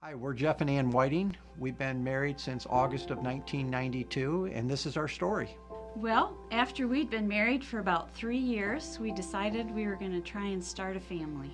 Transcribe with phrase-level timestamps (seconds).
[0.00, 1.36] Hi, we're Jeff and Ann Whiting.
[1.58, 5.56] We've been married since August of 1992, and this is our story.
[5.96, 10.20] Well, after we'd been married for about three years, we decided we were going to
[10.20, 11.50] try and start a family.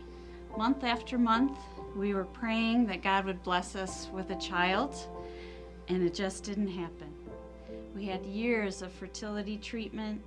[0.58, 1.58] Month after month,
[1.96, 4.94] we were praying that God would bless us with a child,
[5.88, 7.14] and it just didn't happen.
[7.96, 10.20] We had years of fertility treatment.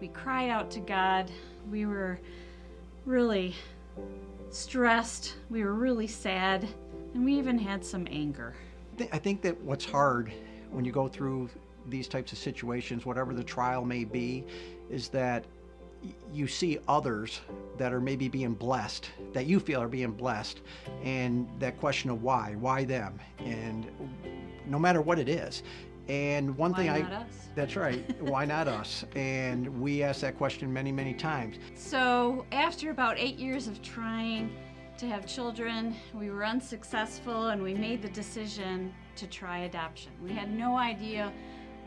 [0.00, 1.30] We cried out to God.
[1.70, 2.18] We were
[3.06, 3.54] really
[4.50, 5.36] stressed.
[5.50, 6.68] We were really sad.
[7.14, 8.54] And we even had some anger.
[9.12, 10.32] I think that what's hard
[10.70, 11.48] when you go through
[11.86, 14.44] these types of situations, whatever the trial may be,
[14.90, 15.44] is that
[16.32, 17.40] you see others
[17.78, 20.60] that are maybe being blessed, that you feel are being blessed,
[21.02, 23.86] and that question of why, why them, and
[24.66, 25.62] no matter what it is.
[26.08, 27.48] And one why thing I us?
[27.54, 29.04] that's right, why not us?
[29.16, 31.56] And we asked that question many, many times.
[31.74, 34.54] So, after about eight years of trying,
[34.98, 35.94] to have children.
[36.12, 40.12] We were unsuccessful and we made the decision to try adoption.
[40.22, 41.32] We had no idea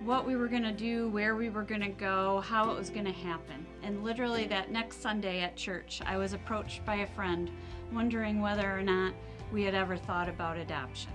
[0.03, 2.89] what we were going to do, where we were going to go, how it was
[2.89, 3.65] going to happen.
[3.81, 7.49] And literally, that next Sunday at church, I was approached by a friend
[7.93, 9.13] wondering whether or not
[9.51, 11.13] we had ever thought about adoption.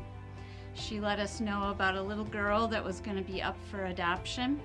[0.74, 3.84] She let us know about a little girl that was going to be up for
[3.84, 4.60] adoption.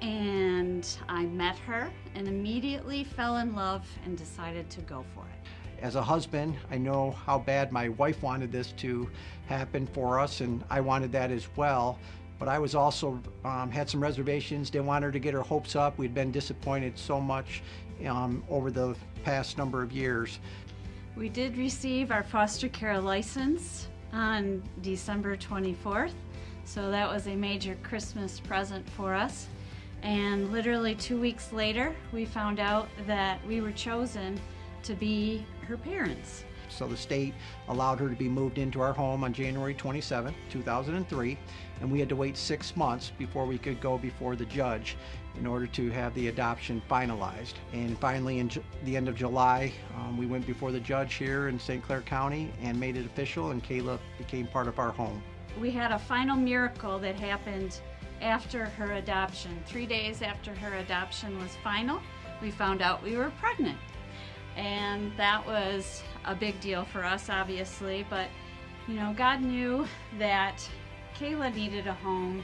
[0.00, 5.43] And I met her and immediately fell in love and decided to go for it
[5.84, 9.10] as a husband, I know how bad my wife wanted this to
[9.48, 11.98] happen for us, and I wanted that as well.
[12.38, 14.70] But I was also um, had some reservations.
[14.70, 15.98] Didn't want her to get her hopes up.
[15.98, 17.62] We'd been disappointed so much
[18.08, 20.38] um, over the past number of years.
[21.16, 26.14] We did receive our foster care license on December 24th,
[26.64, 29.48] so that was a major Christmas present for us.
[30.02, 34.40] And literally two weeks later, we found out that we were chosen
[34.84, 36.44] to be her parents.
[36.68, 37.34] So the state
[37.68, 41.38] allowed her to be moved into our home on January 27, 2003,
[41.80, 44.96] and we had to wait six months before we could go before the judge
[45.38, 47.54] in order to have the adoption finalized.
[47.72, 48.50] And finally, in
[48.84, 51.82] the end of July, um, we went before the judge here in St.
[51.82, 55.22] Clair County and made it official, and Kayla became part of our home.
[55.60, 57.80] We had a final miracle that happened
[58.20, 59.62] after her adoption.
[59.66, 62.00] Three days after her adoption was final,
[62.42, 63.78] we found out we were pregnant
[64.56, 68.06] and that was a big deal for us, obviously.
[68.08, 68.28] But
[68.88, 69.86] you know, God knew
[70.18, 70.68] that
[71.18, 72.42] Kayla needed a home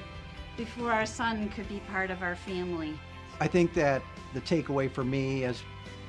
[0.57, 2.99] before our son could be part of our family.
[3.41, 4.03] I think that
[4.35, 5.63] the takeaway for me is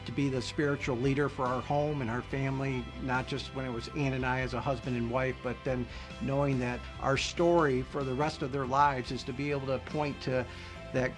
[0.06, 3.72] to be the spiritual leader for our home and our family, not just when it
[3.72, 5.86] was Ann and I as a husband and wife, but then
[6.22, 9.78] knowing that our story for the rest of their lives is to be able to
[9.92, 10.46] point to
[10.94, 11.12] that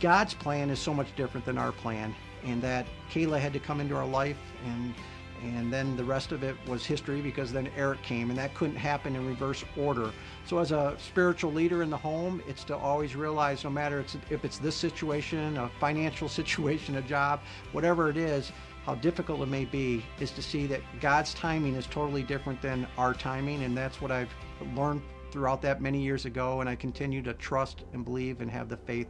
[0.00, 3.80] God's plan is so much different than our plan and that Kayla had to come
[3.80, 4.94] into our life and
[5.42, 8.76] and then the rest of it was history because then Eric came and that couldn't
[8.76, 10.12] happen in reverse order.
[10.46, 14.16] So as a spiritual leader in the home, it's to always realize no matter it's,
[14.30, 17.40] if it's this situation, a financial situation, a job,
[17.72, 18.52] whatever it is,
[18.86, 22.86] how difficult it may be, is to see that God's timing is totally different than
[22.96, 24.32] our timing and that's what I've
[24.76, 28.68] learned throughout that many years ago and I continue to trust and believe and have
[28.68, 29.08] the faith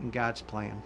[0.00, 0.82] in God's plan.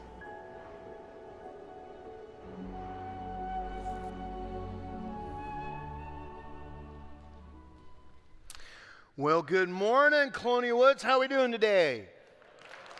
[9.19, 11.03] Well, good morning, Colonial Woods.
[11.03, 12.07] How are we doing today?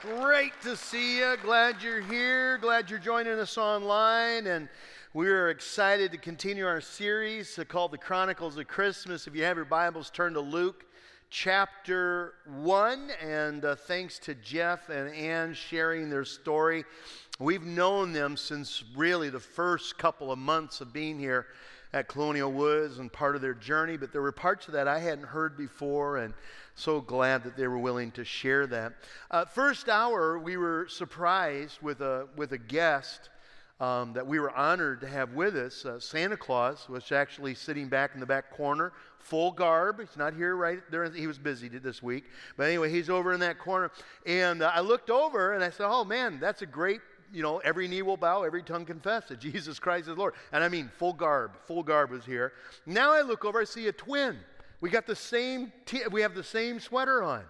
[0.03, 1.37] Great to see you.
[1.43, 2.59] Glad you're here.
[2.59, 4.47] Glad you're joining us online.
[4.47, 4.69] And
[5.15, 9.27] we are excited to continue our series called The Chronicles of Christmas.
[9.27, 10.85] If you have your Bibles, turn to Luke
[11.33, 13.11] chapter 1.
[13.23, 16.85] And uh, thanks to Jeff and Ann sharing their story.
[17.39, 21.47] We've known them since really the first couple of months of being here
[21.95, 24.99] at Colonial Woods and part of their journey, but there were parts of that I
[24.99, 26.35] hadn't heard before, and
[26.75, 28.93] so glad that they were willing to share that.
[29.31, 33.31] Uh, first hour, we were surprised with a, with a guest
[33.81, 35.85] um, that we were honored to have with us.
[35.85, 38.93] Uh, Santa Claus was actually sitting back in the back corner,
[39.23, 40.01] full garb.
[40.01, 41.11] He's not here right there.
[41.11, 42.25] He was busy this week.
[42.57, 43.91] But anyway, he's over in that corner.
[44.27, 47.01] And uh, I looked over and I said, oh man, that's a great
[47.33, 50.35] you know, every knee will bow, every tongue confess that Jesus Christ is Lord.
[50.53, 52.53] And I mean, full garb, full garb was here.
[52.85, 54.39] Now I look over, I see a twin.
[54.81, 57.45] We got the same, t- we have the same sweater on.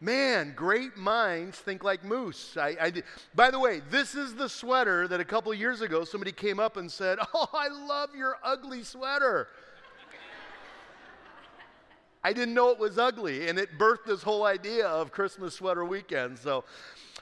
[0.00, 2.56] Man, great minds think like moose.
[2.56, 2.92] I, I
[3.36, 6.76] by the way, this is the sweater that a couple years ago somebody came up
[6.76, 9.46] and said, Oh, I love your ugly sweater.
[12.24, 15.84] I didn't know it was ugly, and it birthed this whole idea of Christmas sweater
[15.84, 16.38] weekend.
[16.38, 16.64] So,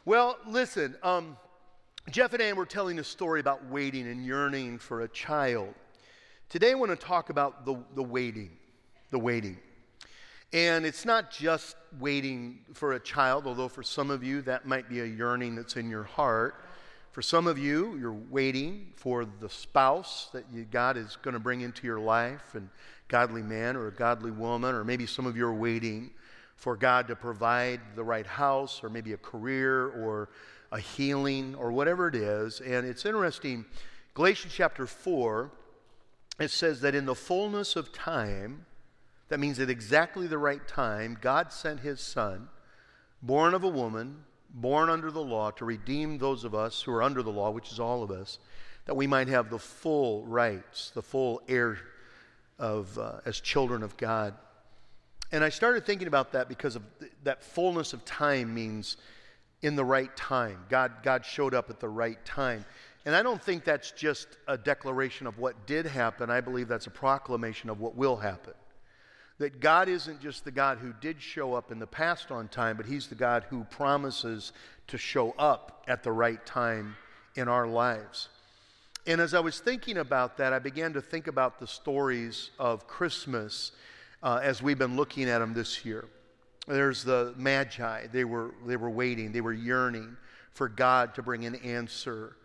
[0.04, 1.38] well, listen, um,
[2.10, 5.74] Jeff and Ann were telling a story about waiting and yearning for a child.
[6.50, 8.50] Today I want to talk about the, the waiting.
[9.10, 9.58] The waiting.
[10.52, 14.88] And it's not just waiting for a child, although for some of you that might
[14.88, 16.56] be a yearning that's in your heart.
[17.12, 21.40] For some of you, you're waiting for the spouse that you, God is going to
[21.40, 22.68] bring into your life, and
[23.08, 26.12] godly man or a godly woman, or maybe some of you are waiting
[26.54, 30.28] for God to provide the right house, or maybe a career, or
[30.70, 32.60] a healing, or whatever it is.
[32.60, 33.64] And it's interesting,
[34.14, 35.50] Galatians chapter 4,
[36.38, 38.66] it says that in the fullness of time,
[39.30, 42.48] that means at exactly the right time, God sent his son,
[43.20, 44.24] born of a woman
[44.54, 47.70] born under the law to redeem those of us who are under the law, which
[47.72, 48.38] is all of us,
[48.86, 51.78] that we might have the full rights, the full heir
[52.58, 54.34] of uh, as children of God.
[55.32, 58.96] And I started thinking about that because of th- that fullness of time means
[59.62, 60.58] in the right time.
[60.68, 62.64] God, God showed up at the right time.
[63.06, 66.30] And I don't think that's just a declaration of what did happen.
[66.30, 68.54] I believe that's a proclamation of what will happen
[69.40, 72.76] that God isn't just the God who did show up in the past on time,
[72.76, 74.52] but He's the God who promises
[74.88, 76.94] to show up at the right time
[77.34, 78.28] in our lives.
[79.06, 82.86] And as I was thinking about that, I began to think about the stories of
[82.86, 83.72] Christmas
[84.22, 86.04] uh, as we've been looking at them this year.
[86.68, 88.08] There's the Magi.
[88.08, 90.18] They were, they were waiting, they were yearning
[90.52, 92.36] for God to bring an answer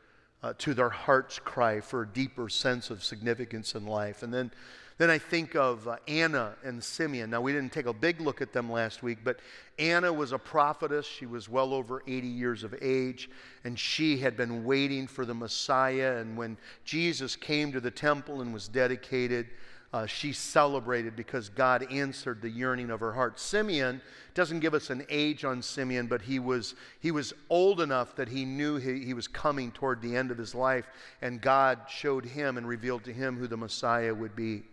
[0.42, 4.24] uh, to their heart's cry for a deeper sense of significance in life.
[4.24, 4.50] And then
[4.98, 7.30] then I think of uh, Anna and Simeon.
[7.30, 9.40] Now, we didn't take a big look at them last week, but
[9.78, 11.06] Anna was a prophetess.
[11.06, 13.30] She was well over 80 years of age,
[13.66, 16.18] and she had been waiting for the Messiah.
[16.18, 19.48] And when Jesus came to the temple and was dedicated,
[19.92, 23.38] uh, she celebrated because God answered the yearning of her heart.
[23.38, 24.02] Simeon
[24.34, 28.30] doesn't give us an age on Simeon, but he was, he was old enough that
[28.30, 30.88] he knew he, he was coming toward the end of his life,
[31.22, 34.64] and God showed him and revealed to him who the Messiah would be.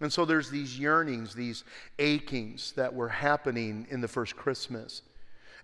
[0.00, 1.64] And so there's these yearnings, these
[1.98, 5.02] achings that were happening in the first Christmas.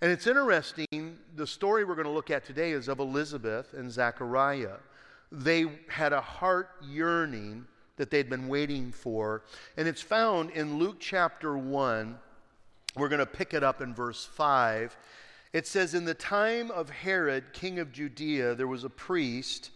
[0.00, 3.90] And it's interesting, the story we're going to look at today is of Elizabeth and
[3.90, 4.76] Zechariah.
[5.30, 9.42] They had a heart yearning that they'd been waiting for.
[9.76, 12.18] And it's found in Luke chapter 1.
[12.96, 14.96] We're going to pick it up in verse 5.
[15.52, 19.70] It says, In the time of Herod, king of Judea, there was a priest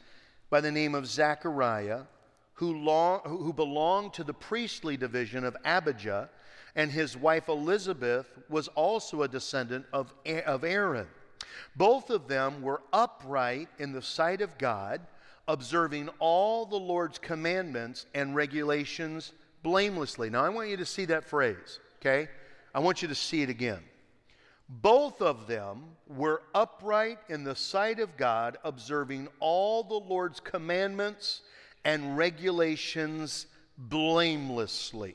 [0.49, 2.01] by the name of Zechariah
[2.57, 6.29] who, long, who belonged to the priestly division of Abijah,
[6.75, 10.13] and his wife Elizabeth was also a descendant of,
[10.45, 11.07] of Aaron.
[11.77, 15.01] Both of them were upright in the sight of God,
[15.49, 19.33] observing all the Lord's commandments and regulations
[19.63, 20.31] blamelessly.
[20.31, 22.29] Now, I want you to see that phrase, okay?
[22.75, 23.81] I want you to see it again.
[24.69, 31.43] Both of them were upright in the sight of God, observing all the Lord's commandments
[31.87, 33.47] and regulations
[33.79, 35.15] blamelessly.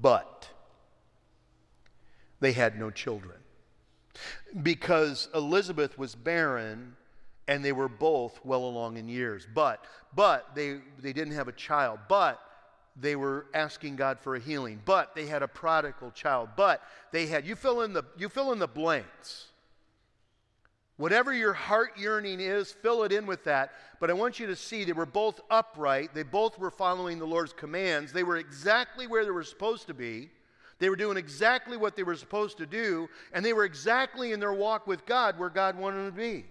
[0.00, 0.48] But
[2.38, 3.36] they had no children
[4.62, 6.94] because Elizabeth was barren
[7.48, 9.48] and they were both well along in years.
[9.52, 9.84] But,
[10.14, 11.98] but they, they didn't have a child.
[12.08, 12.40] But
[12.94, 14.80] they were asking God for a healing.
[14.84, 16.50] But they had a prodigal child.
[16.56, 19.49] But they had, you fill in the, you fill in the blanks.
[21.00, 23.72] Whatever your heart yearning is, fill it in with that.
[24.00, 26.12] But I want you to see they were both upright.
[26.12, 28.12] They both were following the Lord's commands.
[28.12, 30.28] They were exactly where they were supposed to be.
[30.78, 33.08] They were doing exactly what they were supposed to do.
[33.32, 36.44] And they were exactly in their walk with God where God wanted them to be.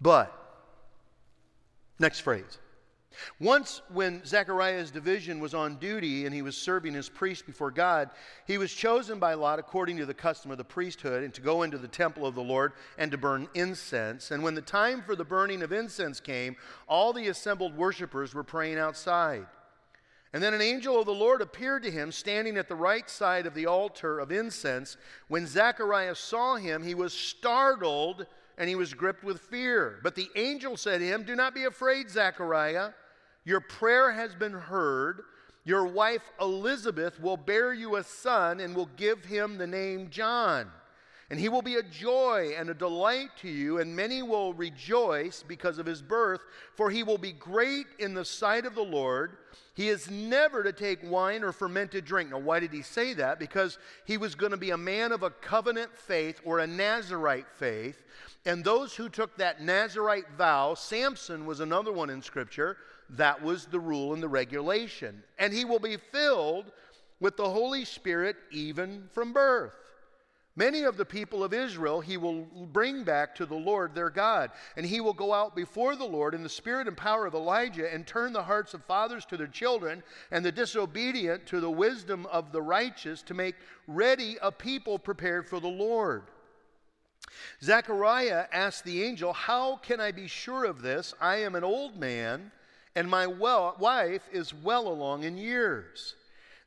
[0.00, 0.32] But,
[1.98, 2.58] next phrase.
[3.40, 8.10] Once, when Zechariah's division was on duty and he was serving as priest before God,
[8.46, 11.62] he was chosen by Lot according to the custom of the priesthood and to go
[11.62, 14.30] into the temple of the Lord and to burn incense.
[14.30, 16.56] And when the time for the burning of incense came,
[16.88, 19.46] all the assembled worshippers were praying outside.
[20.32, 23.46] And then an angel of the Lord appeared to him, standing at the right side
[23.46, 24.96] of the altar of incense.
[25.28, 28.26] When Zechariah saw him, he was startled
[28.56, 29.98] and he was gripped with fear.
[30.02, 32.90] But the angel said to him, Do not be afraid, Zechariah.
[33.44, 35.22] Your prayer has been heard.
[35.64, 40.70] Your wife Elizabeth will bear you a son and will give him the name John.
[41.30, 45.42] And he will be a joy and a delight to you, and many will rejoice
[45.46, 46.42] because of his birth,
[46.74, 49.38] for he will be great in the sight of the Lord.
[49.74, 52.30] He is never to take wine or fermented drink.
[52.30, 53.38] Now, why did he say that?
[53.38, 57.48] Because he was going to be a man of a covenant faith or a Nazarite
[57.54, 58.02] faith.
[58.44, 62.76] And those who took that Nazarite vow, Samson was another one in Scripture,
[63.12, 65.22] that was the rule and the regulation.
[65.38, 66.72] And he will be filled
[67.20, 69.72] with the Holy Spirit even from birth.
[70.54, 72.42] Many of the people of Israel he will
[72.72, 76.34] bring back to the Lord their God, and he will go out before the Lord
[76.34, 79.46] in the spirit and power of Elijah and turn the hearts of fathers to their
[79.46, 83.54] children and the disobedient to the wisdom of the righteous to make
[83.86, 86.24] ready a people prepared for the Lord.
[87.62, 91.14] Zechariah asked the angel, How can I be sure of this?
[91.18, 92.52] I am an old man,
[92.94, 96.14] and my well, wife is well along in years.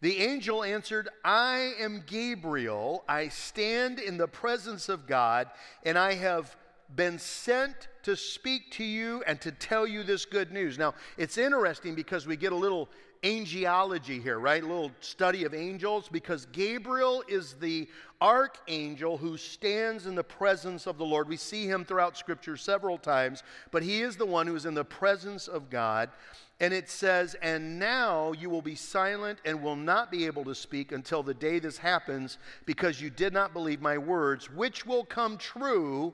[0.02, 3.04] The angel answered, I am Gabriel.
[3.08, 5.50] I stand in the presence of God,
[5.84, 6.56] and I have
[6.96, 10.78] been sent to speak to you and to tell you this good news.
[10.78, 12.90] Now, it's interesting because we get a little
[13.26, 14.64] angelology here, right?
[14.64, 17.90] A little study of angels because Gabriel is the
[18.22, 21.28] archangel who stands in the presence of the Lord.
[21.28, 23.42] We see him throughout Scripture several times,
[23.72, 26.12] but he is the one who is in the presence of God.
[26.60, 30.56] And it says, And now you will be silent and will not be able to
[30.56, 35.04] speak until the day this happens, because you did not believe my words, which will
[35.04, 36.14] come true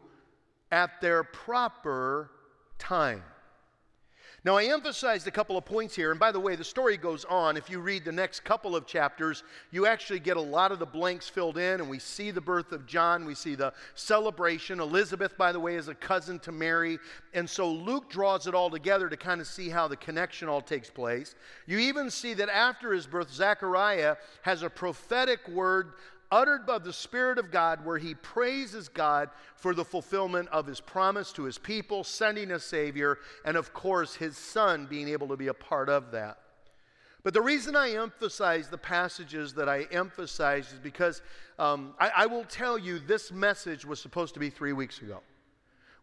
[0.72, 2.32] at their proper
[2.80, 3.22] time.
[4.44, 7.26] Now, I emphasized a couple of points here, and by the way, the story goes
[7.26, 7.58] on.
[7.58, 10.86] If you read the next couple of chapters, you actually get a lot of the
[10.86, 14.80] blanks filled in, and we see the birth of John, we see the celebration.
[14.80, 16.98] Elizabeth, by the way, is a cousin to Mary,
[17.36, 20.62] and so Luke draws it all together to kind of see how the connection all
[20.62, 21.36] takes place.
[21.68, 25.94] You even see that after his birth, Zechariah has a prophetic word
[26.32, 30.80] uttered by the Spirit of God, where he praises God for the fulfillment of his
[30.80, 35.38] promise to his people, sending a Savior, and of course, his Son being able to
[35.38, 36.38] be a part of that.
[37.24, 41.22] But the reason I emphasize the passages that I emphasize is because
[41.60, 45.20] um, I, I will tell you this message was supposed to be three weeks ago.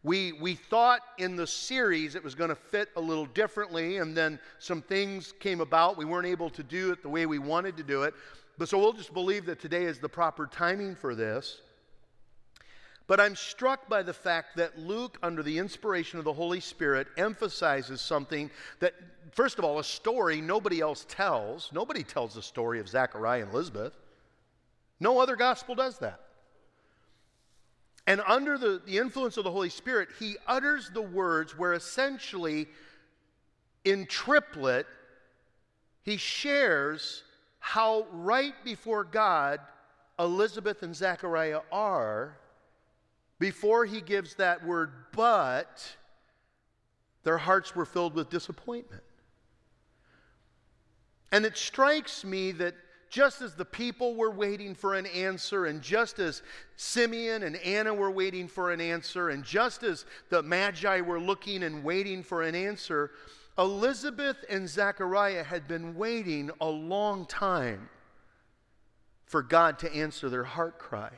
[0.05, 4.17] We, we thought in the series it was going to fit a little differently, and
[4.17, 5.97] then some things came about.
[5.97, 8.15] We weren't able to do it the way we wanted to do it.
[8.59, 11.61] But so we'll just believe that today is the proper timing for this.
[13.07, 17.07] But I'm struck by the fact that Luke, under the inspiration of the Holy Spirit,
[17.17, 18.51] emphasizes something
[18.81, 18.95] that,
[19.33, 21.71] first of all, a story nobody else tells.
[21.73, 23.95] Nobody tells the story of Zachariah and Elizabeth.
[25.01, 26.21] No other gospel does that.
[28.07, 32.67] And under the, the influence of the Holy Spirit, he utters the words where essentially,
[33.85, 34.87] in triplet,
[36.03, 37.23] he shares
[37.61, 39.61] how right before God
[40.19, 42.37] Elizabeth and Zechariah are
[43.39, 45.97] before he gives that word, but
[47.23, 49.03] their hearts were filled with disappointment.
[51.31, 52.75] And it strikes me that
[53.11, 56.43] just as the people were waiting for an answer, and just as
[56.77, 61.63] Simeon and Anna were waiting for an answer, and just as the Magi were looking
[61.63, 63.13] and waiting for an answer,
[63.59, 67.89] Elizabeth and Zechariah had been waiting a long time
[69.27, 71.11] for God to answer their heart cry.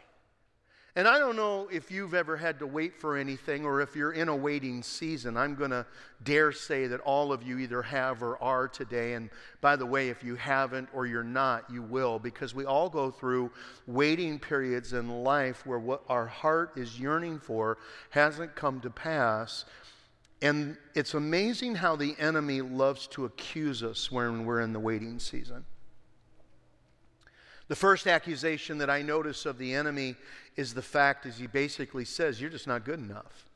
[0.96, 4.10] And I don't know if you've ever had to wait for anything or if you're
[4.10, 5.36] in a waiting season.
[5.36, 5.86] I'm going to
[6.24, 9.12] dare say that all of you either have or are today.
[9.14, 9.30] And
[9.60, 13.08] by the way, if you haven't or you're not, you will, because we all go
[13.10, 13.52] through
[13.86, 17.78] waiting periods in life where what our heart is yearning for
[18.10, 19.66] hasn't come to pass.
[20.42, 25.18] And it's amazing how the enemy loves to accuse us when we're in the waiting
[25.18, 25.66] season.
[27.68, 30.16] The first accusation that I notice of the enemy
[30.56, 33.49] is the fact, as he basically says, you're just not good enough.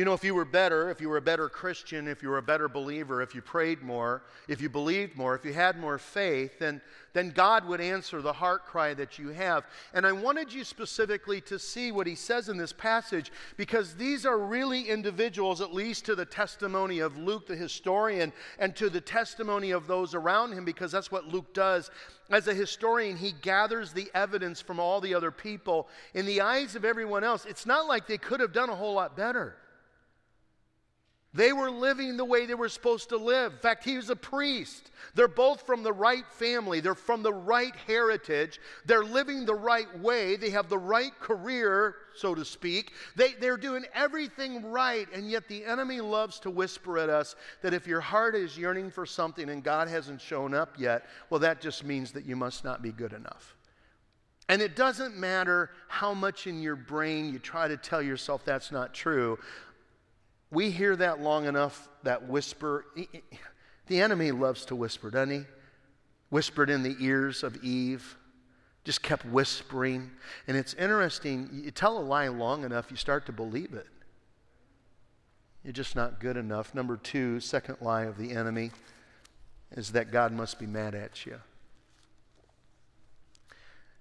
[0.00, 2.38] You know, if you were better, if you were a better Christian, if you were
[2.38, 5.98] a better believer, if you prayed more, if you believed more, if you had more
[5.98, 6.80] faith, then,
[7.12, 9.66] then God would answer the heart cry that you have.
[9.92, 14.24] And I wanted you specifically to see what he says in this passage because these
[14.24, 19.02] are really individuals, at least to the testimony of Luke the historian and to the
[19.02, 21.90] testimony of those around him, because that's what Luke does.
[22.30, 25.88] As a historian, he gathers the evidence from all the other people.
[26.14, 28.94] In the eyes of everyone else, it's not like they could have done a whole
[28.94, 29.58] lot better.
[31.32, 33.52] They were living the way they were supposed to live.
[33.52, 34.90] In fact, he was a priest.
[35.14, 38.60] They're both from the right family, they're from the right heritage.
[38.84, 40.34] They're living the right way.
[40.34, 42.92] They have the right career, so to speak.
[43.14, 47.74] They, they're doing everything right, and yet the enemy loves to whisper at us that
[47.74, 51.60] if your heart is yearning for something and God hasn't shown up yet, well, that
[51.60, 53.56] just means that you must not be good enough.
[54.48, 58.72] And it doesn't matter how much in your brain you try to tell yourself that's
[58.72, 59.38] not true
[60.50, 62.84] we hear that long enough, that whisper.
[63.86, 65.44] The enemy loves to whisper, doesn't he?
[66.28, 68.16] Whispered in the ears of Eve,
[68.84, 70.10] just kept whispering.
[70.46, 73.86] And it's interesting, you tell a lie long enough, you start to believe it.
[75.64, 76.74] You're just not good enough.
[76.74, 78.70] Number two, second lie of the enemy
[79.72, 81.40] is that God must be mad at you.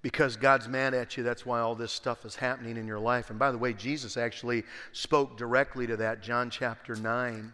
[0.01, 1.23] Because God's mad at you.
[1.23, 3.29] That's why all this stuff is happening in your life.
[3.29, 7.53] And by the way, Jesus actually spoke directly to that, John chapter 9.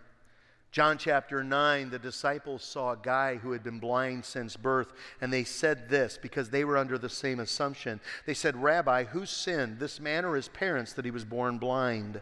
[0.72, 5.32] John chapter 9, the disciples saw a guy who had been blind since birth, and
[5.32, 8.02] they said this because they were under the same assumption.
[8.26, 12.20] They said, Rabbi, who sinned, this man or his parents, that he was born blind?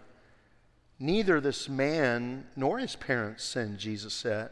[0.99, 4.51] Neither this man nor his parents sinned, Jesus said.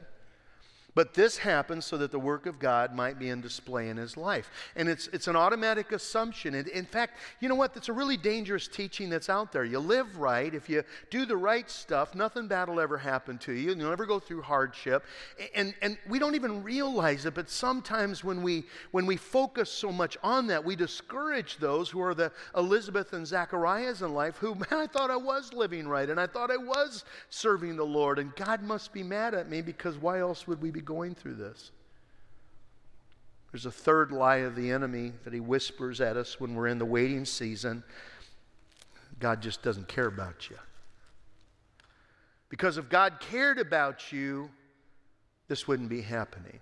[0.93, 4.17] But this happens so that the work of God might be in display in his
[4.17, 4.51] life.
[4.75, 6.53] And it's, it's an automatic assumption.
[6.53, 7.73] And in fact, you know what?
[7.73, 9.63] That's a really dangerous teaching that's out there.
[9.63, 13.53] You live right, if you do the right stuff, nothing bad will ever happen to
[13.53, 13.69] you.
[13.73, 15.05] You'll never go through hardship.
[15.55, 19.93] And, and we don't even realize it, but sometimes when we, when we focus so
[19.93, 24.55] much on that, we discourage those who are the Elizabeth and Zacharias in life who,
[24.71, 28.19] man, I thought I was living right and I thought I was serving the Lord.
[28.19, 31.71] And God must be mad at me because why else would we going through this.
[33.51, 36.79] There's a third lie of the enemy that he whispers at us when we're in
[36.79, 37.83] the waiting season
[39.21, 40.57] God just doesn't care about you.
[42.49, 44.49] Because if God cared about you,
[45.47, 46.59] this wouldn't be happening.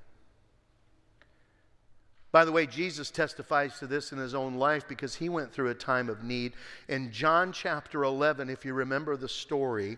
[2.31, 5.69] By the way, Jesus testifies to this in his own life because he went through
[5.69, 6.53] a time of need.
[6.87, 9.97] In John chapter 11, if you remember the story,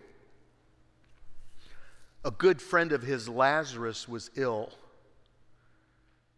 [2.24, 4.70] a good friend of his, Lazarus, was ill.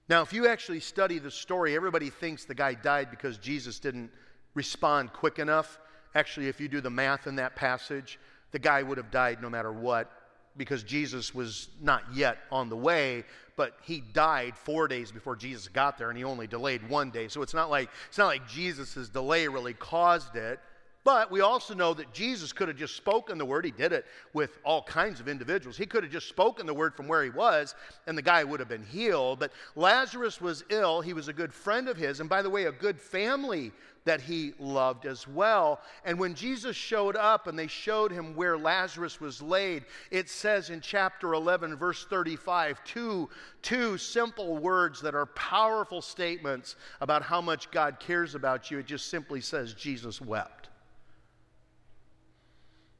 [0.09, 4.11] Now, if you actually study the story, everybody thinks the guy died because Jesus didn't
[4.55, 5.79] respond quick enough.
[6.15, 8.19] Actually, if you do the math in that passage,
[8.53, 10.11] the guy would have died no matter what
[10.57, 13.25] because Jesus was not yet on the way,
[13.57, 17.29] but he died four days before Jesus got there, and he only delayed one day.
[17.29, 20.61] So it's not like it's not like Jesus' delay really caused it.
[21.05, 23.67] But we also know that Jesus could have just spoken the word.
[23.67, 25.77] He did it with all kinds of individuals.
[25.77, 27.75] He could have just spoken the word from where he was,
[28.07, 29.39] and the guy would have been healed.
[29.39, 31.03] But Lazarus was ill.
[31.03, 33.71] He was a good friend of his, and by the way, a good family
[34.07, 35.81] that he loved as well.
[36.07, 40.71] And when Jesus showed up and they showed him where Lazarus was laid, it says
[40.71, 43.29] in chapter 11, verse 35, two,
[43.63, 48.79] two simple words that are powerful statements about how much God cares about you.
[48.79, 50.69] It just simply says, Jesus wept.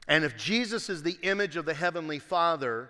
[0.07, 2.89] And if Jesus is the image of the Heavenly Father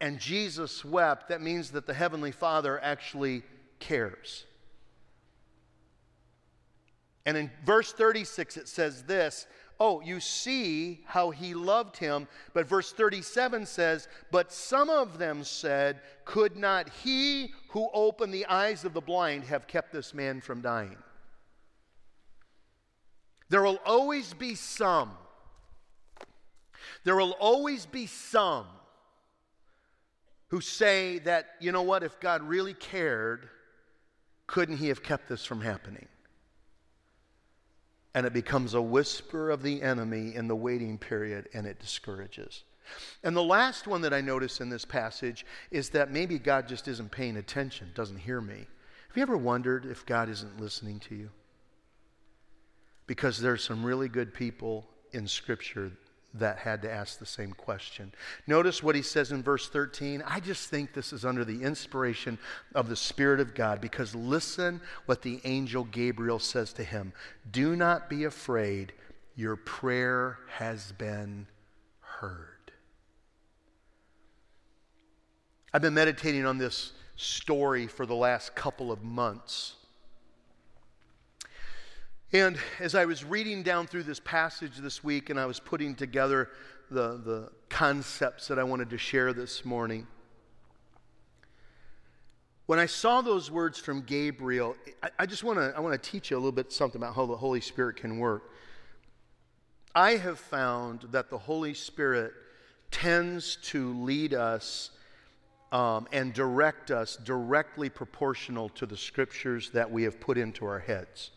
[0.00, 3.42] and Jesus wept, that means that the Heavenly Father actually
[3.78, 4.44] cares.
[7.26, 9.46] And in verse 36, it says this
[9.82, 12.28] Oh, you see how he loved him.
[12.52, 18.44] But verse 37 says, But some of them said, Could not he who opened the
[18.46, 20.98] eyes of the blind have kept this man from dying?
[23.48, 25.12] There will always be some
[27.04, 28.66] there will always be some
[30.48, 33.48] who say that, you know what, if God really cared,
[34.46, 36.08] couldn't He have kept this from happening?
[38.14, 42.64] And it becomes a whisper of the enemy in the waiting period, and it discourages.
[43.22, 46.88] And the last one that I notice in this passage is that maybe God just
[46.88, 48.66] isn't paying attention, doesn't hear me.
[49.08, 51.30] Have you ever wondered if God isn't listening to you?
[53.06, 55.92] Because there's some really good people in Scripture
[56.34, 58.12] that had to ask the same question.
[58.46, 60.22] Notice what he says in verse 13.
[60.26, 62.38] I just think this is under the inspiration
[62.74, 67.12] of the Spirit of God because listen what the angel Gabriel says to him
[67.50, 68.92] Do not be afraid,
[69.34, 71.46] your prayer has been
[72.00, 72.46] heard.
[75.72, 79.74] I've been meditating on this story for the last couple of months.
[82.32, 85.96] And as I was reading down through this passage this week and I was putting
[85.96, 86.50] together
[86.88, 90.06] the, the concepts that I wanted to share this morning,
[92.66, 96.10] when I saw those words from Gabriel, I, I just want to I want to
[96.10, 98.52] teach you a little bit something about how the Holy Spirit can work.
[99.92, 102.32] I have found that the Holy Spirit
[102.92, 104.90] tends to lead us
[105.72, 110.78] um, and direct us directly proportional to the scriptures that we have put into our
[110.78, 111.32] heads.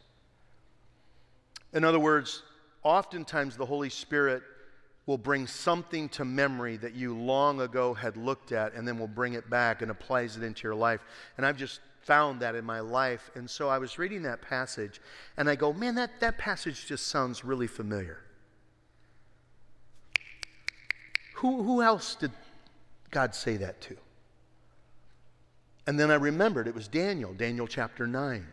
[1.74, 2.44] In other words,
[2.84, 4.44] oftentimes the Holy Spirit
[5.06, 9.08] will bring something to memory that you long ago had looked at and then will
[9.08, 11.02] bring it back and applies it into your life.
[11.38, 13.32] And I've just found that in my life.
[13.36, 15.02] And so I was reading that passage
[15.36, 18.20] and I go, man, that, that passage just sounds really familiar.
[21.36, 22.32] Who, who else did
[23.12, 23.98] God say that to?
[25.86, 28.46] And then I remembered it was Daniel, Daniel chapter 9.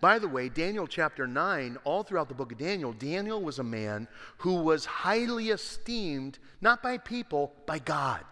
[0.00, 3.64] By the way, Daniel chapter 9, all throughout the book of Daniel, Daniel was a
[3.64, 4.06] man
[4.38, 8.24] who was highly esteemed, not by people, by God.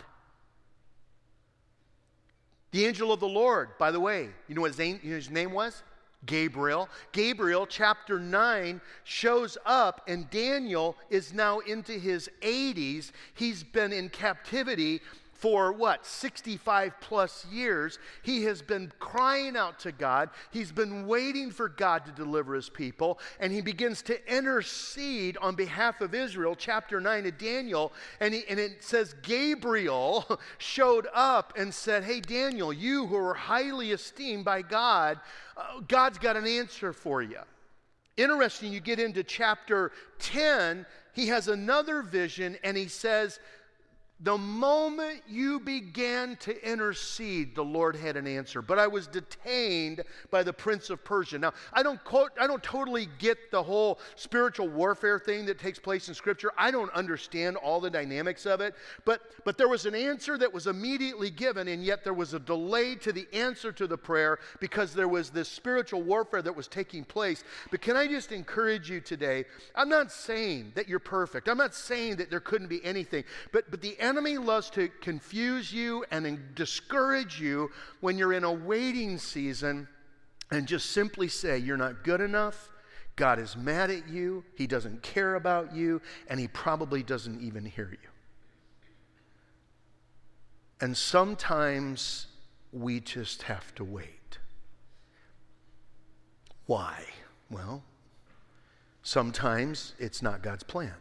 [2.71, 5.83] The angel of the Lord, by the way, you know what his name, was?
[6.25, 6.89] Gabriel.
[7.13, 13.13] Gabriel, chapter 9, shows up, and Daniel is now into his 80s.
[13.35, 15.01] He's been in captivity
[15.39, 20.31] for what, 65 plus years, he has been crying out to God.
[20.51, 25.55] He's been waiting for God to deliver his people, and he begins to intercede on
[25.55, 26.55] behalf of Israel.
[26.57, 32.21] Chapter 9 of Daniel, and, he, and it says, Gabriel showed up and said, Hey,
[32.21, 35.21] Daniel, you who are highly esteemed by God,
[35.57, 37.41] uh, God's got an answer for you.
[38.17, 43.39] Interesting, you get into chapter 10, he has another vision, and he says,
[44.21, 48.63] the moment you began to intercede, the Lord had an answer.
[48.63, 51.39] But I was detained by the prince of Persia.
[51.39, 55.79] Now, I don't, quote, I don't totally get the whole spiritual warfare thing that takes
[55.79, 56.51] place in Scripture.
[56.57, 58.75] I don't understand all the dynamics of it.
[59.05, 62.41] But, but there was an answer that was immediately given, and yet there was a
[62.41, 66.69] delay to the answer to the prayer because there was this spiritual warfare that was
[66.69, 67.45] taking place.
[67.71, 69.45] But can I just encourage you today?
[69.75, 73.71] I'm not saying that you're perfect, I'm not saying that there couldn't be anything, but,
[73.71, 79.19] but the enemy loves to confuse you and discourage you when you're in a waiting
[79.19, 79.89] season
[80.51, 82.71] and just simply say, You're not good enough.
[83.17, 84.45] God is mad at you.
[84.55, 86.01] He doesn't care about you.
[86.29, 88.09] And He probably doesn't even hear you.
[90.81, 92.27] And sometimes
[92.73, 94.39] we just have to wait.
[96.67, 97.05] Why?
[97.51, 97.83] Well,
[99.03, 100.95] sometimes it's not God's plan.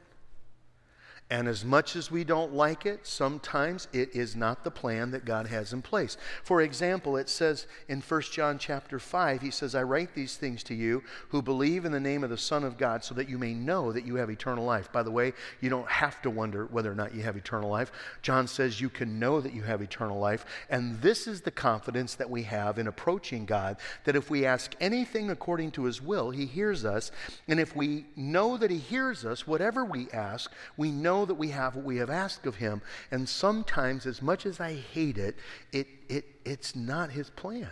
[1.27, 5.25] And as much as we don't like it, sometimes it is not the plan that
[5.25, 6.17] God has in place.
[6.43, 10.61] For example, it says in 1 John chapter 5, he says, I write these things
[10.65, 13.39] to you who believe in the name of the Son of God so that you
[13.39, 14.91] may know that you have eternal life.
[14.91, 17.91] By the way, you don't have to wonder whether or not you have eternal life.
[18.21, 20.45] John says you can know that you have eternal life.
[20.69, 24.75] And this is the confidence that we have in approaching God that if we ask
[24.79, 27.09] anything according to his will, he hears us.
[27.47, 31.35] And if we know that he hears us, whatever we ask, we know know that
[31.35, 32.81] we have what we have asked of him.
[33.11, 35.35] And sometimes, as much as I hate it,
[35.71, 37.69] it, it it's not his plan.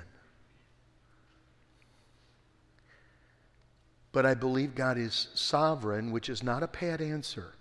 [4.11, 7.53] But I believe God is sovereign, which is not a bad answer.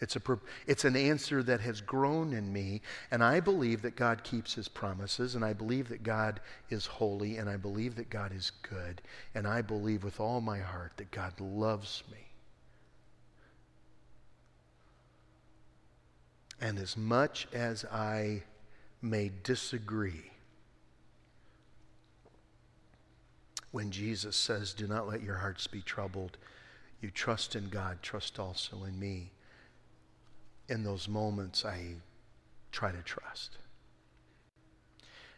[0.00, 0.20] It's, a,
[0.66, 4.68] it's an answer that has grown in me, and I believe that God keeps his
[4.68, 9.00] promises, and I believe that God is holy, and I believe that God is good,
[9.34, 12.33] and I believe with all my heart that God loves me.
[16.64, 18.42] And as much as I
[19.02, 20.30] may disagree,
[23.70, 26.38] when Jesus says, Do not let your hearts be troubled,
[27.02, 29.32] you trust in God, trust also in me.
[30.70, 31.96] In those moments, I
[32.72, 33.58] try to trust.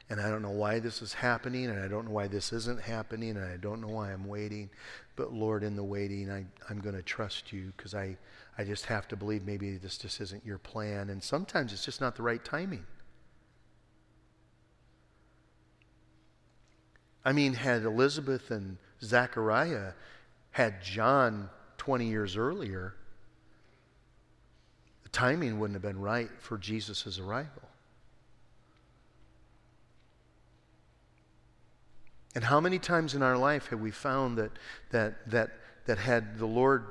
[0.09, 2.81] And I don't know why this is happening, and I don't know why this isn't
[2.81, 4.71] happening, and I don't know why I'm waiting.
[5.17, 8.17] But Lord, in the waiting, I, I'm going to trust you because I,
[8.59, 11.11] I just have to believe maybe this just isn't your plan.
[11.11, 12.85] And sometimes it's just not the right timing.
[17.25, 19.93] I mean, had Elizabeth and Zachariah
[20.53, 22.95] had John 20 years earlier,
[25.03, 27.63] the timing wouldn't have been right for Jesus' arrival.
[32.35, 34.53] And how many times in our life have we found that,
[34.91, 35.51] that, that,
[35.87, 36.85] that had the Lord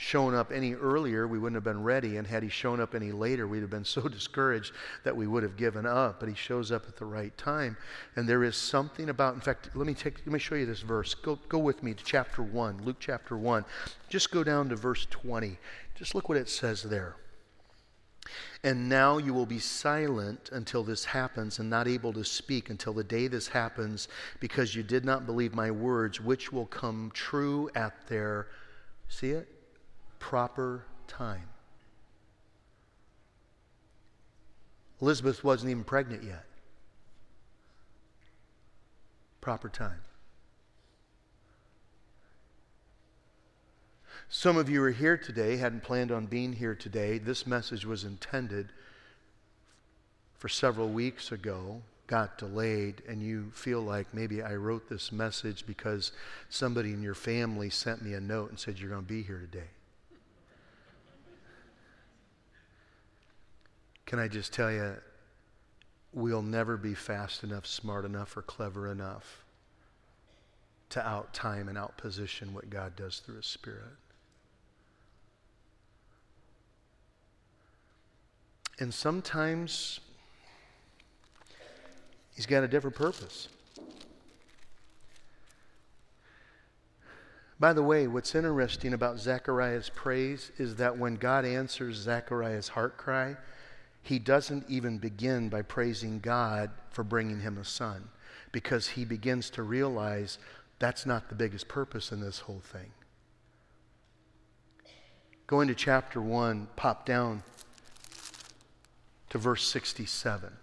[0.00, 2.18] shown up any earlier, we wouldn't have been ready.
[2.18, 5.42] And had he shown up any later, we'd have been so discouraged that we would
[5.42, 6.20] have given up.
[6.20, 7.76] But he shows up at the right time.
[8.14, 10.82] And there is something about, in fact, let me, take, let me show you this
[10.82, 11.14] verse.
[11.14, 13.64] Go, go with me to chapter 1, Luke chapter 1.
[14.08, 15.58] Just go down to verse 20.
[15.96, 17.16] Just look what it says there.
[18.62, 22.92] And now you will be silent until this happens, and not able to speak until
[22.92, 24.06] the day this happens,
[24.38, 28.46] because you did not believe my words, which will come true at their,
[29.08, 29.57] see it?
[30.18, 31.48] Proper time.
[35.00, 36.44] Elizabeth wasn't even pregnant yet.
[39.40, 40.00] Proper time.
[44.28, 47.16] Some of you are here today, hadn't planned on being here today.
[47.16, 48.68] This message was intended
[50.36, 55.66] for several weeks ago, got delayed, and you feel like maybe I wrote this message
[55.66, 56.12] because
[56.50, 59.38] somebody in your family sent me a note and said, You're going to be here
[59.38, 59.68] today.
[64.08, 64.96] Can I just tell you,
[66.14, 69.44] we'll never be fast enough, smart enough, or clever enough
[70.88, 73.98] to out time and out position what God does through His Spirit.
[78.78, 80.00] And sometimes
[82.34, 83.48] he's got a different purpose.
[87.60, 92.96] By the way, what's interesting about Zechariah's praise is that when God answers Zechariah's heart
[92.96, 93.36] cry,
[94.08, 98.08] he doesn't even begin by praising God for bringing him a son
[98.52, 100.38] because he begins to realize
[100.78, 102.90] that's not the biggest purpose in this whole thing.
[105.46, 107.42] Go into chapter 1, pop down
[109.28, 110.54] to verse 67.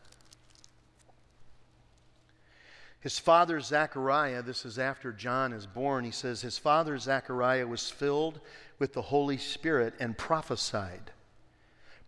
[3.00, 7.92] His father Zechariah, this is after John is born, he says, His father Zechariah was
[7.92, 8.40] filled
[8.80, 11.12] with the Holy Spirit and prophesied.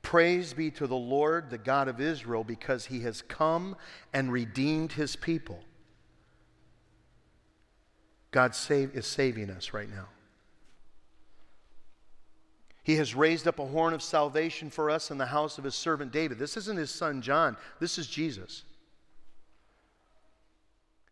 [0.07, 3.75] Praise be to the Lord, the God of Israel, because he has come
[4.13, 5.59] and redeemed his people.
[8.31, 10.07] God save, is saving us right now.
[12.83, 15.75] He has raised up a horn of salvation for us in the house of his
[15.75, 16.39] servant David.
[16.39, 18.63] This isn't his son John, this is Jesus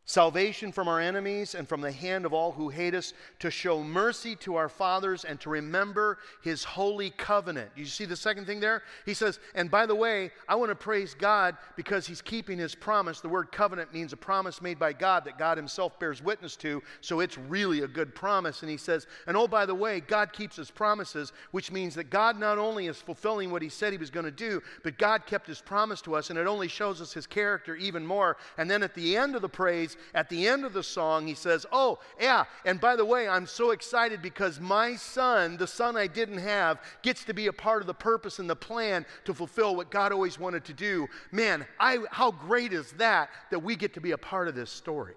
[0.05, 3.83] salvation from our enemies and from the hand of all who hate us, to show
[3.83, 7.69] mercy to our fathers and to remember his holy covenant.
[7.75, 8.83] You see the second thing there?
[9.05, 12.75] He says, and by the way, I want to praise God because he's keeping his
[12.75, 13.19] promise.
[13.19, 16.83] The word covenant means a promise made by God that God himself bears witness to,
[17.01, 18.61] so it's really a good promise.
[18.61, 22.11] And he says, and oh, by the way, God keeps his promises, which means that
[22.11, 25.25] God not only is fulfilling what he said he was going to do, but God
[25.25, 28.37] kept his promise to us, and it only shows us his character even more.
[28.57, 31.33] And then at the end of the praise, at the end of the song, he
[31.33, 35.97] says, Oh, yeah, and by the way, I'm so excited because my son, the son
[35.97, 39.33] I didn't have, gets to be a part of the purpose and the plan to
[39.33, 41.07] fulfill what God always wanted to do.
[41.31, 44.69] Man, I, how great is that that we get to be a part of this
[44.69, 45.15] story?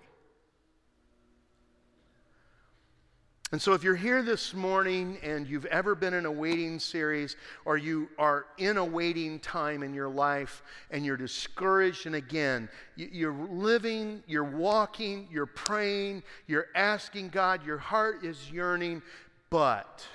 [3.50, 7.36] And so, if you're here this morning and you've ever been in a waiting series
[7.64, 12.68] or you are in a waiting time in your life and you're discouraged, and again,
[12.96, 19.00] you're living, you're walking, you're praying, you're asking God, your heart is yearning,
[19.48, 20.06] but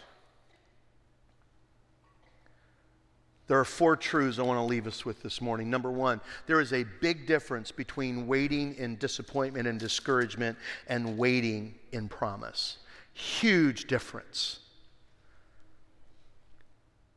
[3.48, 5.72] there are four truths I want to leave us with this morning.
[5.72, 10.56] Number one, there is a big difference between waiting in disappointment and discouragement
[10.88, 12.78] and waiting in promise.
[13.14, 14.60] Huge difference.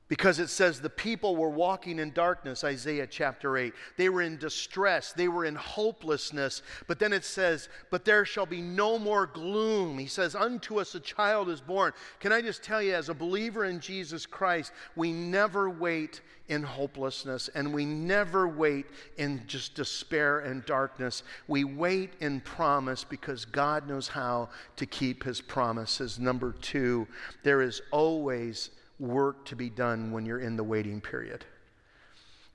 [0.09, 3.75] Because it says the people were walking in darkness, Isaiah chapter 8.
[3.97, 6.63] They were in distress, they were in hopelessness.
[6.87, 9.99] But then it says, But there shall be no more gloom.
[9.99, 11.93] He says, Unto us a child is born.
[12.21, 16.63] Can I just tell you, as a believer in Jesus Christ, we never wait in
[16.63, 18.87] hopelessness and we never wait
[19.19, 21.25] in just despair and darkness.
[21.49, 26.21] We wait in promise because God knows how to keep his promises.
[26.21, 27.09] Number two,
[27.43, 31.45] there is always work to be done when you're in the waiting period.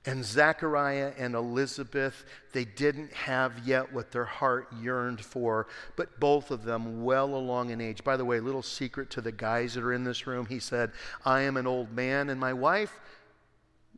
[0.04, 6.50] And Zechariah and Elizabeth, they didn't have yet what their heart yearned for, but both
[6.50, 8.02] of them well along in age.
[8.02, 10.90] By the way, little secret to the guys that are in this room, he said,
[11.24, 12.98] I am an old man, and my wife,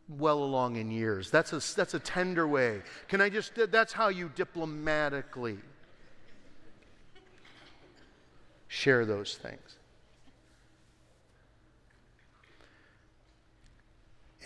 [0.07, 1.31] well along in years.
[1.31, 2.83] That's a, that's a tender way.
[3.09, 5.57] Can I just, that's how you diplomatically
[8.69, 9.79] share those things.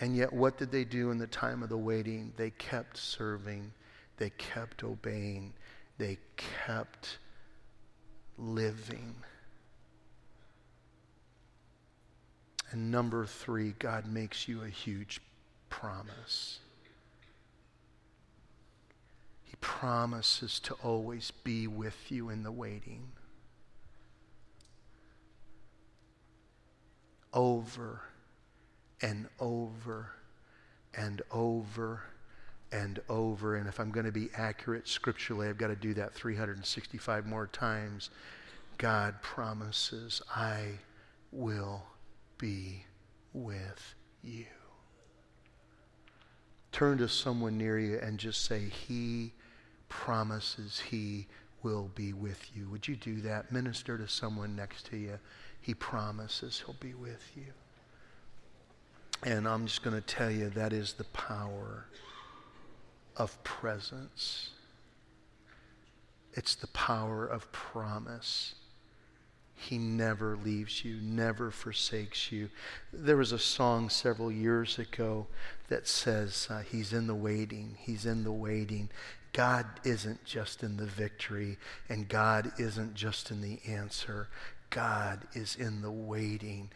[0.01, 2.31] And yet, what did they do in the time of the waiting?
[2.37, 3.73] They kept serving,
[4.17, 5.53] they kept obeying,
[5.97, 7.17] they kept
[8.37, 9.15] living.
[12.71, 15.19] And number three, God makes you a huge
[15.69, 16.59] promise.
[19.43, 23.11] He promises to always be with you in the waiting.
[27.33, 28.03] Over
[29.01, 30.11] and over
[30.93, 32.01] and over
[32.71, 33.55] and over.
[33.55, 37.47] And if I'm going to be accurate scripturally, I've got to do that 365 more
[37.47, 38.09] times.
[38.77, 40.79] God promises, I
[41.31, 41.83] will
[42.37, 42.85] be
[43.33, 44.45] with you.
[46.71, 49.33] Turn to someone near you and just say, He
[49.89, 51.27] promises He
[51.63, 52.69] will be with you.
[52.69, 53.51] Would you do that?
[53.51, 55.19] Minister to someone next to you.
[55.59, 57.51] He promises He'll be with you.
[59.23, 61.85] And I'm just going to tell you that is the power
[63.17, 64.51] of presence.
[66.33, 68.55] It's the power of promise.
[69.55, 72.49] He never leaves you, never forsakes you.
[72.93, 75.27] There was a song several years ago
[75.67, 78.89] that says, uh, He's in the waiting, He's in the waiting.
[79.33, 81.57] God isn't just in the victory,
[81.89, 84.29] and God isn't just in the answer.
[84.69, 86.71] God is in the waiting,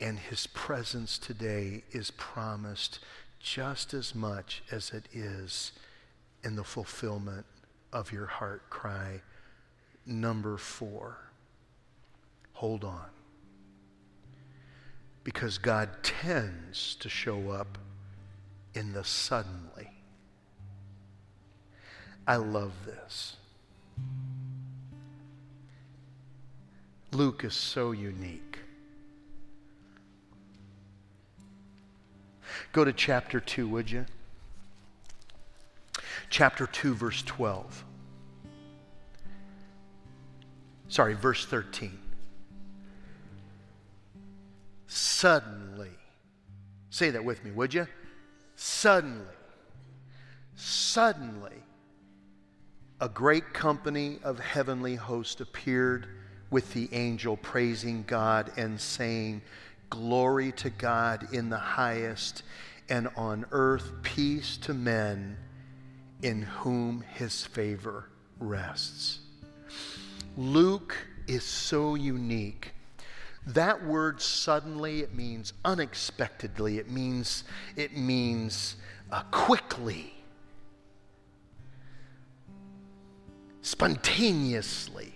[0.00, 3.00] and His presence today is promised
[3.40, 5.72] just as much as it is
[6.42, 7.46] in the fulfillment
[7.92, 9.20] of your heart cry.
[10.04, 11.18] Number four
[12.56, 13.04] Hold on.
[15.24, 17.76] Because God tends to show up
[18.74, 19.90] in the suddenly.
[22.26, 23.36] I love this.
[27.12, 28.45] Luke is so unique.
[32.72, 34.06] Go to chapter 2, would you?
[36.30, 37.84] Chapter 2, verse 12.
[40.88, 41.98] Sorry, verse 13.
[44.86, 45.90] Suddenly.
[46.90, 47.86] Say that with me, would you?
[48.54, 49.26] Suddenly.
[50.54, 51.62] Suddenly.
[53.00, 56.06] A great company of heavenly hosts appeared
[56.50, 59.42] with the angel, praising God and saying,
[59.90, 62.42] Glory to God in the highest,
[62.88, 65.36] and on earth peace to men
[66.22, 69.20] in whom his favor rests.
[70.36, 70.96] Luke
[71.26, 72.72] is so unique.
[73.46, 77.44] That word suddenly, it means unexpectedly, it means,
[77.76, 78.76] it means
[79.10, 80.14] uh, quickly,
[83.62, 85.15] spontaneously.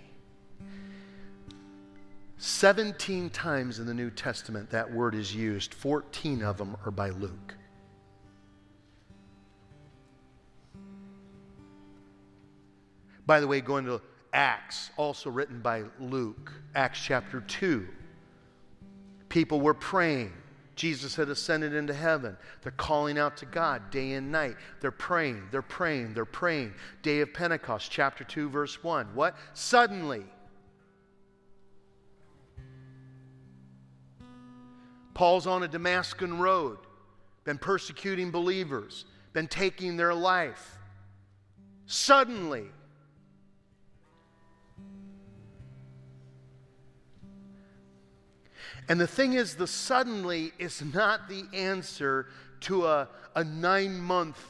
[2.42, 7.10] 17 times in the New Testament that word is used, 14 of them are by
[7.10, 7.54] Luke.
[13.26, 14.00] By the way, going to
[14.32, 17.86] Acts, also written by Luke, Acts chapter 2.
[19.28, 20.32] People were praying.
[20.76, 22.38] Jesus had ascended into heaven.
[22.62, 24.56] They're calling out to God day and night.
[24.80, 26.72] They're praying, they're praying, they're praying.
[27.02, 29.08] Day of Pentecost, chapter 2, verse 1.
[29.14, 29.36] What?
[29.52, 30.24] Suddenly.
[35.20, 36.78] Paul's on a Damascus road,
[37.44, 39.04] been persecuting believers,
[39.34, 40.78] been taking their life.
[41.84, 42.64] Suddenly,
[48.88, 52.28] And the thing is, the suddenly is not the answer
[52.60, 53.06] to a,
[53.36, 54.42] a nine month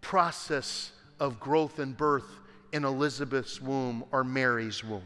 [0.00, 2.40] process of growth and birth
[2.72, 5.02] in Elizabeth's womb or Mary's womb.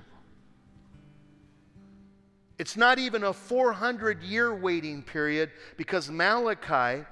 [2.60, 7.06] It's not even a 400 year waiting period because Malachi.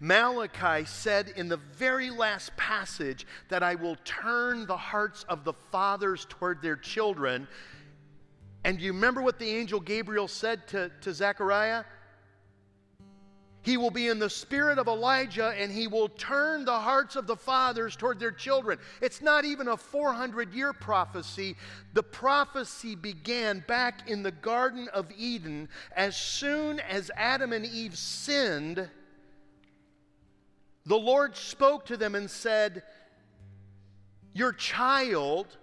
[0.00, 5.52] Malachi said in the very last passage that I will turn the hearts of the
[5.52, 7.46] fathers toward their children
[8.64, 11.84] and you remember what the angel Gabriel said to, to Zechariah?
[13.64, 17.26] He will be in the spirit of Elijah and he will turn the hearts of
[17.26, 18.78] the fathers toward their children.
[19.00, 21.56] It's not even a 400 year prophecy.
[21.94, 25.70] The prophecy began back in the Garden of Eden.
[25.96, 28.86] As soon as Adam and Eve sinned,
[30.84, 32.82] the Lord spoke to them and said,
[34.34, 35.56] Your child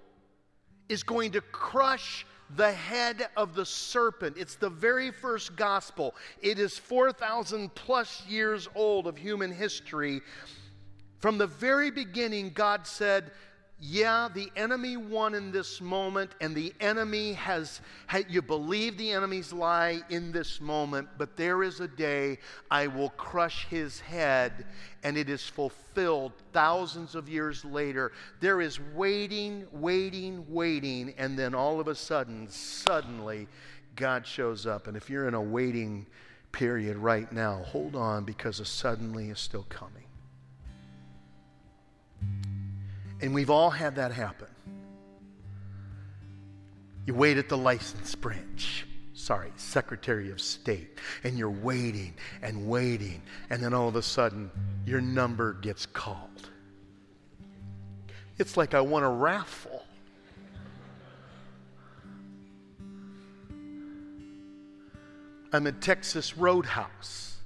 [0.89, 4.37] is going to crush the head of the serpent.
[4.37, 6.15] It's the very first gospel.
[6.41, 10.21] It is 4,000 plus years old of human history.
[11.19, 13.31] From the very beginning, God said,
[13.83, 17.81] yeah, the enemy won in this moment, and the enemy has,
[18.29, 22.37] you believe the enemy's lie in this moment, but there is a day
[22.69, 24.65] I will crush his head,
[25.03, 28.11] and it is fulfilled thousands of years later.
[28.39, 33.47] There is waiting, waiting, waiting, and then all of a sudden, suddenly,
[33.95, 34.85] God shows up.
[34.85, 36.05] And if you're in a waiting
[36.51, 40.10] period right now, hold on because a suddenly is still coming.
[43.21, 44.47] And we've all had that happen.
[47.05, 48.85] You wait at the license branch.
[49.13, 50.97] Sorry, Secretary of State.
[51.23, 53.21] And you're waiting and waiting.
[53.49, 54.49] And then all of a sudden,
[54.85, 56.49] your number gets called.
[58.39, 59.83] It's like I won a raffle.
[65.53, 67.37] I'm at Texas Roadhouse.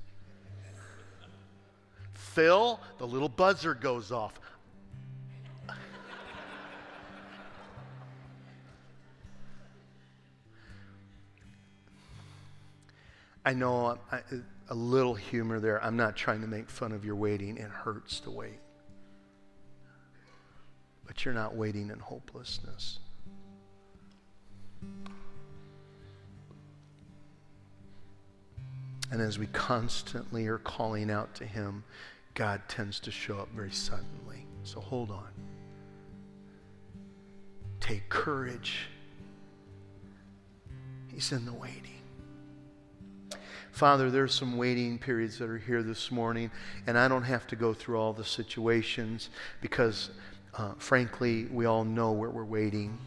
[2.14, 4.40] Phil, the little buzzer goes off.
[13.46, 14.22] I know I,
[14.70, 15.82] a little humor there.
[15.84, 17.58] I'm not trying to make fun of your waiting.
[17.58, 18.60] It hurts to wait.
[21.06, 23.00] But you're not waiting in hopelessness.
[29.12, 31.84] And as we constantly are calling out to Him,
[32.34, 34.48] God tends to show up very suddenly.
[34.64, 35.30] So hold on.
[37.80, 38.88] Take courage.
[41.14, 41.95] He's in the waiting.
[43.76, 46.50] Father, there's some waiting periods that are here this morning,
[46.88, 50.12] and I don't have to go through all the situations because,
[50.58, 52.98] uh, frankly, we all know where we're waiting.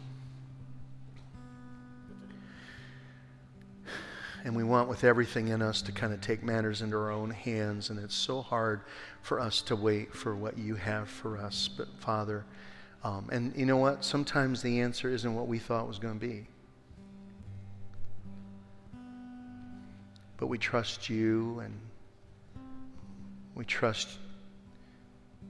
[4.43, 7.31] And we want with everything in us to kind of take matters into our own
[7.31, 7.89] hands.
[7.89, 8.81] And it's so hard
[9.23, 11.67] for us to wait for what you have for us.
[11.67, 12.45] But Father,
[13.03, 14.05] um, and you know what?
[14.05, 16.45] Sometimes the answer isn't what we thought was going to be.
[20.39, 21.77] But we trust you and
[23.55, 24.07] we trust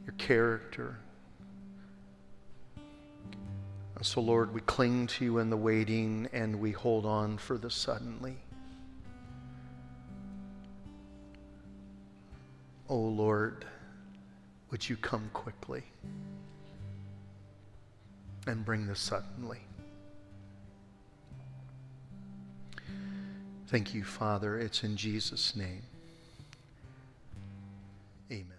[0.04, 0.98] your character.
[3.96, 7.56] And so, Lord, we cling to you in the waiting and we hold on for
[7.58, 8.38] the suddenly.
[12.90, 13.66] Oh, Lord,
[14.72, 15.84] would you come quickly
[18.48, 19.60] and bring the suddenly?
[23.70, 24.57] Thank you, Father.
[24.57, 25.84] It's in Jesus' name.
[28.32, 28.59] Amen.